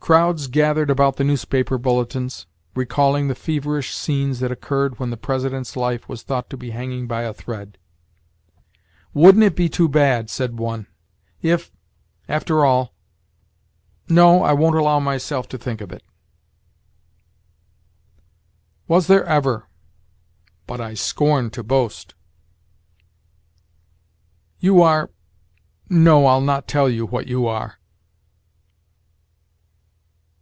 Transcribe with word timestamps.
"Crowds 0.00 0.46
gathered 0.46 0.88
about 0.88 1.16
the 1.16 1.24
newspaper 1.24 1.76
bulletins, 1.76 2.46
recalling 2.74 3.28
the 3.28 3.34
feverish 3.34 3.92
scenes 3.94 4.40
that 4.40 4.50
occurred 4.50 4.98
when 4.98 5.10
the 5.10 5.18
President's 5.18 5.76
life 5.76 6.08
was 6.08 6.22
thought 6.22 6.48
to 6.48 6.56
be 6.56 6.70
hanging 6.70 7.06
by 7.06 7.24
a 7.24 7.34
thread. 7.34 7.76
'Wouldn't 9.12 9.44
it 9.44 9.54
be 9.54 9.68
too 9.68 9.86
bad,' 9.86 10.30
said 10.30 10.58
one, 10.58 10.86
'if, 11.42 11.70
after 12.26 12.64
all 12.64 12.94
no, 14.08 14.42
I 14.42 14.54
won't 14.54 14.76
allow 14.76 14.98
myself 14.98 15.46
to 15.48 15.58
think 15.58 15.82
of 15.82 15.92
it.'" 15.92 16.04
"Was 18.86 19.08
there 19.08 19.24
ever 19.24 19.66
but 20.66 20.80
I 20.80 20.94
scorn 20.94 21.50
to 21.50 21.62
boast." 21.62 22.14
"You 24.58 24.80
are 24.80 25.10
no, 25.90 26.24
I'll 26.24 26.40
not 26.40 26.66
tell 26.66 26.88
you 26.88 27.04
what 27.04 27.26
you 27.26 27.46
are." 27.46 27.74